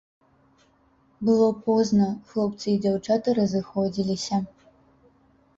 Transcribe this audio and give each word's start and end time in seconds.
Было 1.27 1.49
позна, 1.67 2.07
хлопцы 2.31 2.65
і 2.71 2.79
дзяўчаты 2.87 3.37
разыходзіліся. 3.41 4.43